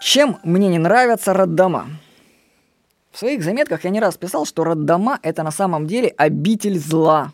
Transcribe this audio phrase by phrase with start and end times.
[0.00, 1.88] Чем мне не нравятся роддома?
[3.10, 7.32] В своих заметках я не раз писал, что роддома– это на самом деле обитель зла.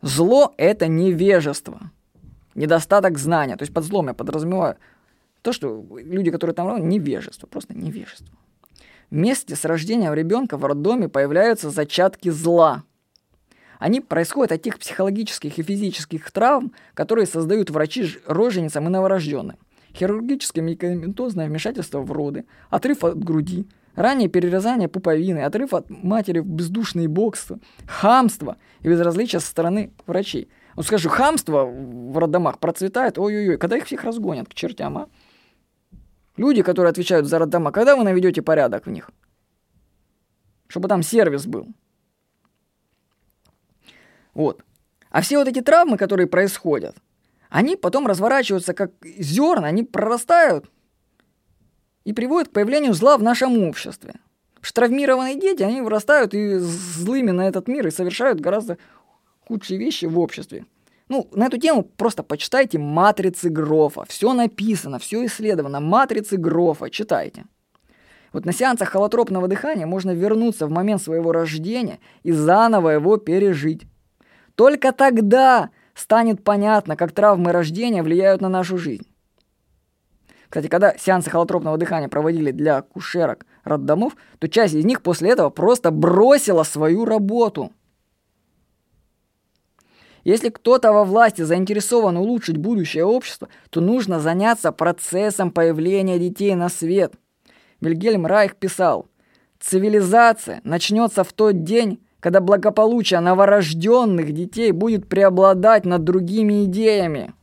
[0.00, 1.92] Зло– это невежество,
[2.56, 3.56] недостаток знания.
[3.56, 4.76] То есть под злом я подразумеваю
[5.42, 8.36] то, что люди, которые там невежество, просто невежество.
[9.10, 12.82] Вместе с рождением ребенка в роддоме появляются зачатки зла.
[13.78, 19.58] Они происходят от тех психологических и физических травм, которые создают врачи роженицам и новорожденным.
[19.94, 26.46] Хирургическое медикаментозное вмешательство в роды, отрыв от груди, раннее перерезание пуповины, отрыв от матери в
[26.46, 30.48] бездушные боксы, хамство и безразличие со стороны врачей.
[30.76, 35.08] Вот скажу, хамство в роддомах процветает, ой-ой-ой, когда их всех разгонят к чертям, а?
[36.36, 39.10] Люди, которые отвечают за роддома, когда вы наведете порядок в них?
[40.66, 41.68] Чтобы там сервис был.
[44.32, 44.64] Вот.
[45.10, 46.96] А все вот эти травмы, которые происходят,
[47.52, 50.70] они потом разворачиваются как зерна, они прорастают
[52.04, 54.14] и приводят к появлению зла в нашем обществе.
[54.62, 58.78] Что травмированные дети, они вырастают и злыми на этот мир и совершают гораздо
[59.46, 60.64] худшие вещи в обществе.
[61.08, 64.06] Ну, на эту тему просто почитайте «Матрицы Грофа».
[64.08, 65.80] Все написано, все исследовано.
[65.80, 66.88] «Матрицы Грофа».
[66.88, 67.44] Читайте.
[68.32, 73.82] Вот на сеансах холотропного дыхания можно вернуться в момент своего рождения и заново его пережить.
[74.54, 79.06] Только тогда станет понятно, как травмы рождения влияют на нашу жизнь.
[80.48, 85.48] Кстати, когда сеансы холотропного дыхания проводили для кушерок роддомов, то часть из них после этого
[85.48, 87.72] просто бросила свою работу.
[90.24, 96.68] Если кто-то во власти заинтересован улучшить будущее общества, то нужно заняться процессом появления детей на
[96.68, 97.14] свет.
[97.80, 99.06] Вильгельм Райх писал,
[99.58, 107.34] «Цивилизация начнется в тот день, когда благополучие новорожденных детей будет преобладать над другими идеями.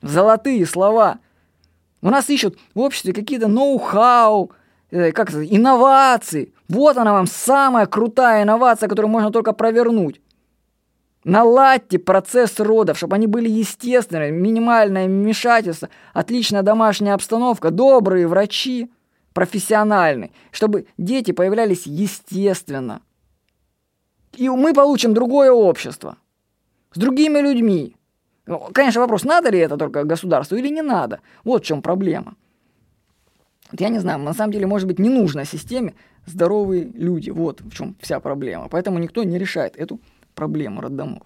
[0.00, 1.18] Золотые слова.
[2.00, 4.50] У нас ищут в обществе какие-то ноу-хау,
[4.90, 6.54] э, как это, инновации.
[6.70, 10.22] Вот она вам самая крутая инновация, которую можно только провернуть.
[11.22, 18.90] Наладьте процесс родов, чтобы они были естественными, минимальное вмешательство, отличная домашняя обстановка, добрые врачи–
[19.34, 23.02] профессиональный, чтобы дети появлялись естественно.
[24.32, 26.16] И мы получим другое общество
[26.94, 27.96] с другими людьми.
[28.46, 31.20] Ну, конечно, вопрос, надо ли это только государству или не надо.
[31.44, 32.34] Вот в чем проблема.
[33.70, 35.94] Вот я не знаю, на самом деле, может быть, не нужно системе
[36.26, 37.30] здоровые люди.
[37.30, 38.68] Вот в чем вся проблема.
[38.68, 40.00] Поэтому никто не решает эту
[40.34, 41.22] проблему роддомов.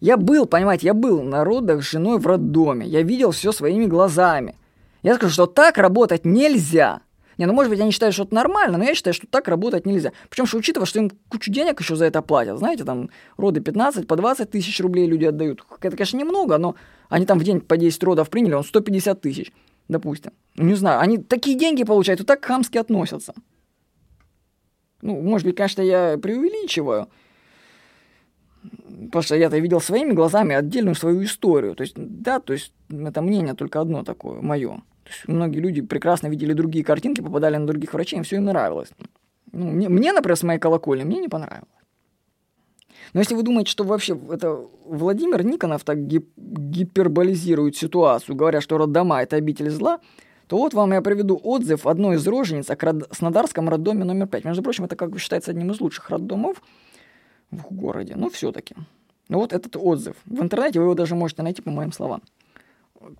[0.00, 2.86] Я был, понимаете, я был на родах с женой в роддоме.
[2.86, 4.56] Я видел все своими глазами.
[5.02, 7.00] Я скажу, что так работать нельзя.
[7.40, 9.86] Не, ну может быть, они считают, что это нормально, но я считаю, что так работать
[9.86, 10.12] нельзя.
[10.28, 12.58] Причем, что учитывая, что им кучу денег еще за это платят.
[12.58, 13.08] Знаете, там
[13.38, 15.64] роды 15, по 20 тысяч рублей люди отдают.
[15.80, 16.74] Это, конечно, немного, но
[17.08, 19.52] они там в день по 10 родов приняли, он 150 тысяч,
[19.88, 20.32] допустим.
[20.58, 23.32] Не знаю, они такие деньги получают и так хамски относятся.
[25.00, 27.08] Ну, может быть, конечно, я преувеличиваю,
[29.06, 31.74] потому что я-то видел своими глазами отдельную свою историю.
[31.74, 34.80] То есть, да, то есть это мнение только одно такое, мое
[35.26, 38.90] многие люди прекрасно видели другие картинки, попадали на других врачей, им все им нравилось.
[39.52, 41.68] Ну, мне, мне, например, с моей колокольни, мне не понравилось.
[43.12, 48.78] Но если вы думаете, что вообще это Владимир Никонов так гип- гиперболизирует ситуацию, говоря, что
[48.78, 49.98] роддома– это обитель зла,
[50.46, 54.44] то вот вам я приведу отзыв одной из рожениц о Краснодарском роддоме номер 5.
[54.44, 56.62] Между прочим, это как бы считается одним из лучших роддомов
[57.50, 58.74] в городе, но все-таки.
[59.28, 60.16] Ну вот этот отзыв.
[60.24, 62.22] В интернете вы его даже можете найти по моим словам.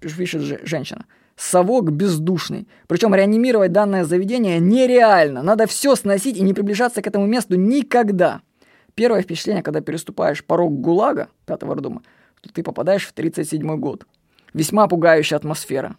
[0.00, 1.06] Пишет женщина
[1.40, 2.68] совок бездушный.
[2.86, 5.42] Причем реанимировать данное заведение нереально.
[5.42, 8.42] Надо все сносить и не приближаться к этому месту никогда.
[8.94, 12.02] Первое впечатление, когда переступаешь порог ГУЛАГа, пятого роддома,
[12.36, 14.06] что ты попадаешь в 37 год.
[14.52, 15.96] Весьма пугающая атмосфера.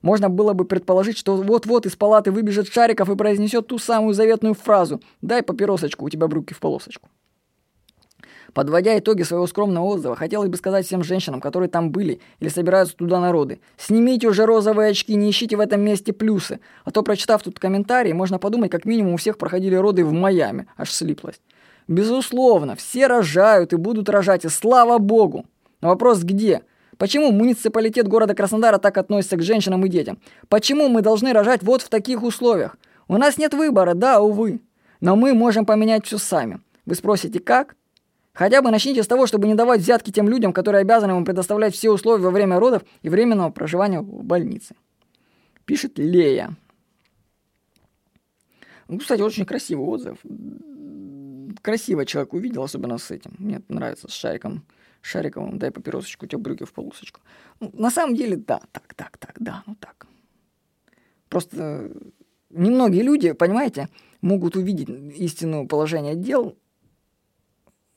[0.00, 4.54] Можно было бы предположить, что вот-вот из палаты выбежит Шариков и произнесет ту самую заветную
[4.54, 7.08] фразу «Дай папиросочку, у тебя брюки в полосочку».
[8.54, 12.96] Подводя итоги своего скромного отзыва, хотелось бы сказать всем женщинам, которые там были или собираются
[12.96, 17.42] туда народы, снимите уже розовые очки, не ищите в этом месте плюсы, а то, прочитав
[17.42, 21.42] тут комментарии, можно подумать, как минимум у всех проходили роды в Майами, аж слиплость.
[21.88, 25.46] Безусловно, все рожают и будут рожать, и слава богу.
[25.80, 26.62] Но вопрос где?
[26.98, 30.18] Почему муниципалитет города Краснодара так относится к женщинам и детям?
[30.48, 32.76] Почему мы должны рожать вот в таких условиях?
[33.06, 34.60] У нас нет выбора, да, увы.
[35.00, 36.60] Но мы можем поменять все сами.
[36.84, 37.76] Вы спросите, как?
[38.38, 41.74] Хотя бы начните с того, чтобы не давать взятки тем людям, которые обязаны вам предоставлять
[41.74, 44.76] все условия во время родов и временного проживания в больнице.
[45.64, 46.56] Пишет Лея.
[48.86, 50.18] Ну, кстати, очень красивый отзыв.
[51.62, 53.32] Красиво человек увидел, особенно с этим.
[53.38, 54.64] Мне нравится с шариком.
[55.00, 57.20] Шариковым, дай папиросочку, у тебя брюки в полосочку.
[57.58, 60.06] Ну, на самом деле, да, так, так, так, да, ну так.
[61.28, 61.90] просто
[62.50, 63.88] немногие люди, понимаете,
[64.20, 66.56] могут увидеть истинное положение дел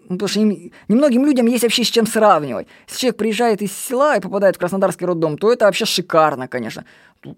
[0.10, 2.68] ну, потому что им, немногим людям есть вообще с чем сравнивать.
[2.88, 6.86] Если человек приезжает из села и попадает в Краснодарский роддом, то это вообще шикарно, конечно.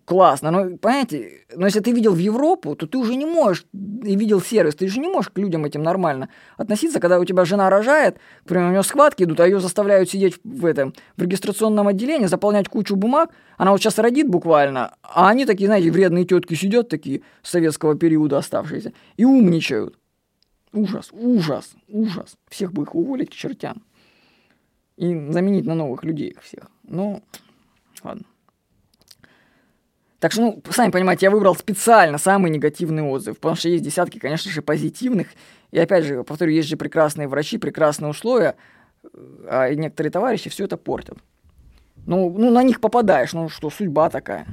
[0.05, 0.49] Классно.
[0.49, 4.41] Но, понимаете, но если ты видел в Европу, то ты уже не можешь, и видел
[4.41, 8.17] сервис, ты же не можешь к людям этим нормально относиться, когда у тебя жена рожает,
[8.47, 12.69] к у нее схватки идут, а ее заставляют сидеть в этом, в регистрационном отделении, заполнять
[12.69, 17.21] кучу бумаг, она вот сейчас родит буквально, а они такие, знаете, вредные тетки сидят такие,
[17.41, 19.97] советского периода оставшиеся, и умничают.
[20.73, 22.35] Ужас, ужас, ужас.
[22.49, 23.83] Всех бы их уволить к чертям.
[24.97, 26.69] И заменить на новых людей их всех.
[26.83, 27.23] Ну,
[28.03, 28.23] ладно.
[30.19, 34.19] Так что, ну, сами понимаете, я выбрал специально самый негативный отзыв, потому что есть десятки,
[34.19, 35.27] конечно же, позитивных.
[35.71, 38.55] И опять же, повторю, есть же прекрасные врачи, прекрасные условия,
[39.47, 41.17] а некоторые товарищи все это портят.
[42.05, 44.47] Ну, ну, на них попадаешь, ну что, судьба такая.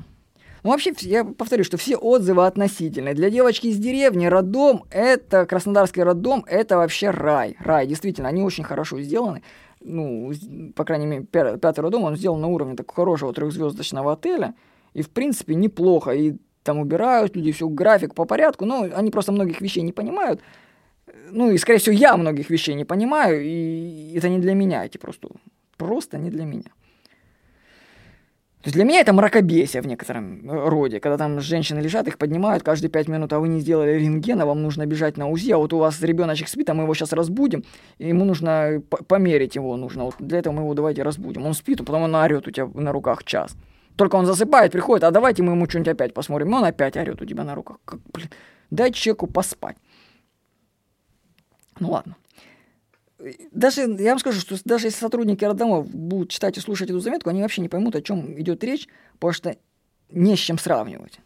[0.62, 3.15] Ну, вообще, я повторю, что все отзывы относительные.
[3.15, 7.57] Для девочки из деревни роддом, это, Краснодарский роддом, это вообще рай.
[7.61, 9.43] Рай, действительно, они очень хорошо сделаны.
[9.81, 10.33] Ну,
[10.77, 14.55] по крайней мере, пятый роддом, он сделан на уровне такого хорошего трехзвездочного отеля.
[14.93, 16.11] И, в принципе, неплохо.
[16.11, 18.67] И там убирают люди, все, график по порядку.
[18.67, 20.43] Но они просто многих вещей не понимают.
[21.31, 23.43] Ну, и, скорее всего, я многих вещей не понимаю.
[23.43, 25.29] И это не для меня, эти просто,
[25.79, 26.71] просто не для меня.
[28.62, 32.19] То есть для меня это мракобесие в некотором э, роде, когда там женщины лежат, их
[32.19, 35.57] поднимают каждые пять минут, а вы не сделали рентгена, вам нужно бежать на УЗИ, а
[35.57, 37.65] вот у вас ребеночек спит, а мы его сейчас разбудим,
[37.99, 40.05] ему нужно померить его нужно.
[40.05, 41.47] Вот для этого мы его давайте разбудим.
[41.47, 43.57] Он спит, а потом он орет у тебя на руках час.
[43.97, 46.53] Только он засыпает, приходит, а давайте мы ему что-нибудь опять посмотрим.
[46.53, 47.79] Он опять орет у тебя на руках.
[47.87, 48.29] Как, блин,
[48.71, 49.77] дай человеку поспать.
[51.79, 52.15] Ну ладно
[53.53, 57.31] даже, я вам скажу, что даже если сотрудники роддомов будут читать и слушать эту заметку,
[57.31, 58.89] они вообще не поймут, о чем идет речь,
[59.19, 59.57] потому что
[60.11, 61.21] не с чем сравнивать.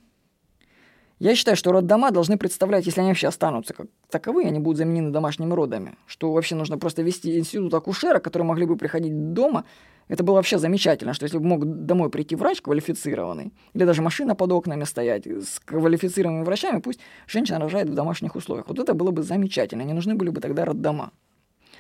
[1.21, 5.11] Я считаю, что роддома должны представлять, если они вообще останутся как таковые, они будут заменены
[5.11, 9.65] домашними родами, что вообще нужно просто вести институт акушера, которые могли бы приходить дома.
[10.09, 14.35] Это было вообще замечательно, что если бы мог домой прийти врач квалифицированный, или даже машина
[14.35, 18.69] под окнами стоять с квалифицированными врачами, пусть женщина рожает в домашних условиях.
[18.69, 21.13] Вот это было бы замечательно, не нужны были бы тогда роддома.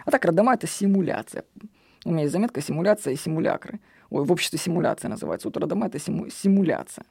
[0.04, 1.44] А так, роддома— это симуляция.
[2.04, 3.80] У меня есть заметка «Симуляция и симулякры».
[4.10, 5.48] Ой, в обществе симуляция называется.
[5.48, 7.04] Вот роддома— это симу- симуляция.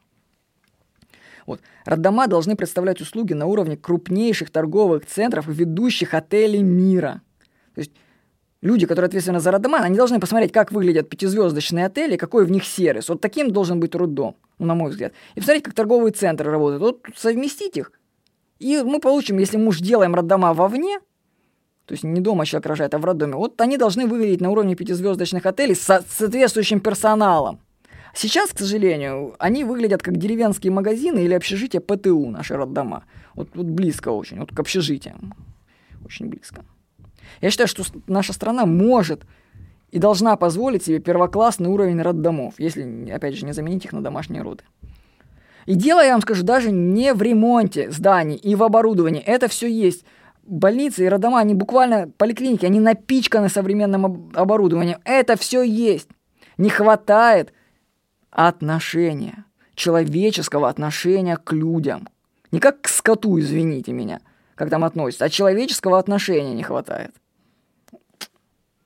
[1.48, 1.60] Вот.
[1.86, 7.22] Роддома должны представлять услуги на уровне крупнейших торговых центров и ведущих отелей мира.
[7.74, 7.92] То есть
[8.62, 12.64] люди, которые ответственны за роддома, они должны посмотреть, как выглядят пятизвездочные отели, какой в них
[12.64, 13.10] сервис.
[13.10, 15.14] Вот таким должен быть роддом, на мой взгляд.
[15.36, 16.82] И посмотреть, как торговые центры работают.
[16.82, 17.92] Вот совместить их.
[18.60, 21.00] И мы получим, если мы уж делаем роддома вовне–
[21.86, 24.76] то есть не дома человек рожает, а в роддоме, вот они должны выглядеть на уровне
[24.76, 27.60] пятизвездочных отелей с соответствующим персоналом.
[28.16, 33.06] Сейчас, к сожалению, они выглядят как деревенские магазины или общежития ПТУ, наши роддома.
[33.34, 35.34] Вот, вот близко очень, вот к общежитиям.
[36.06, 36.64] Очень близко.
[37.42, 39.24] Я считаю, что наша страна может
[39.92, 44.42] и должна позволить себе первоклассный уровень роддомов, если, опять же, не заменить их на домашние
[44.42, 44.64] роды.
[45.66, 49.22] И дело, я вам скажу, даже не в ремонте зданий и в оборудовании.
[49.22, 50.04] Это все есть
[50.44, 55.00] больницы и роддома, они буквально, поликлиники, они напичканы современным оборудованием.
[55.06, 56.10] Это все есть.
[56.58, 57.54] Не хватает
[58.30, 59.46] отношения,
[59.76, 62.08] человеческого отношения к людям.
[62.52, 64.22] Не как к скоту, извините меня,
[64.56, 67.12] как там относятся, а человеческого отношения не хватает.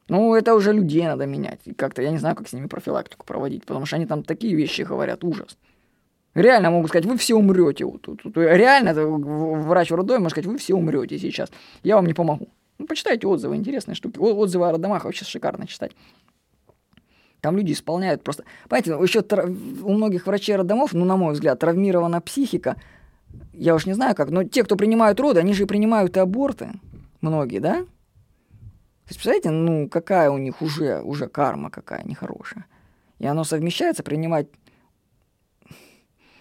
[0.09, 1.59] Ну, это уже людей надо менять.
[1.65, 4.55] И как-то, я не знаю, как с ними профилактику проводить, потому что они там такие
[4.55, 5.57] вещи говорят, ужас.
[6.37, 7.83] Реально могут сказать, вы все умрете.
[7.85, 11.49] Вот, вот, вот, реально врач в роддоме может сказать, вы все умрете сейчас.
[11.81, 12.49] Я вам не помогу.
[12.77, 14.19] Ну, почитайте отзывы, интересные штуки.
[14.19, 15.93] Отзывы о роддомах вообще шикарно читать.
[17.41, 18.43] Там люди исполняют просто...
[18.69, 19.23] Понимаете, еще
[19.81, 22.75] у многих врачей роддомов, ну, на мой взгляд, травмирована психика.
[23.51, 26.69] Я уж не знаю как, но те, кто принимают роды, они же принимают и аборты.
[27.21, 27.77] Многие, да?
[27.77, 32.67] То есть, представляете, ну, какая у них уже, уже карма какая нехорошая.
[33.17, 34.45] И оно совмещается принимать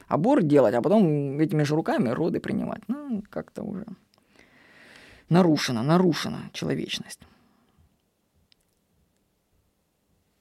[0.08, 2.82] аборт делать, а потом этими же руками роды принимать.
[2.88, 3.84] Ну, как-то уже
[5.28, 7.20] нарушена, нарушена человечность.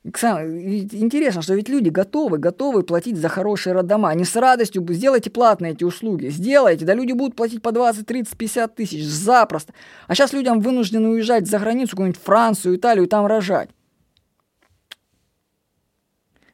[0.04, 4.10] Интересно, что ведь люди готовы, готовы платить за хорошие роддома.
[4.10, 6.28] Они с радостью сделайте платные эти услуги.
[6.28, 9.74] Сделайте, да люди будут платить по 20, 30, 50 тысяч запросто.
[10.06, 13.72] А сейчас людям вынуждены уезжать за границу, какую-нибудь Францию, Италию, там рожать.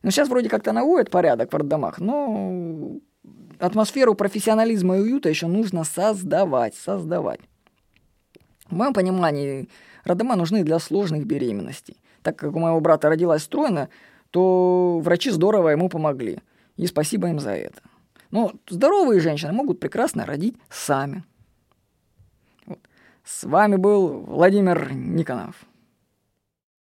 [0.04, 3.00] Ну, сейчас вроде как-то наводят порядок в роддомах, но
[3.60, 7.40] атмосферу профессионализма и уюта еще нужно создавать, создавать.
[8.70, 9.70] В моем понимании,
[10.04, 11.98] роддома нужны для сложных беременностей.
[12.24, 13.90] Так как у моего брата родилась стройно,
[14.32, 16.40] то врачи здорово ему помогли.
[16.78, 17.82] И спасибо им за это.
[18.32, 21.24] Но здоровые женщины могут прекрасно родить сами.
[22.66, 22.80] Вот.
[23.24, 25.56] С вами был Владимир Никонов.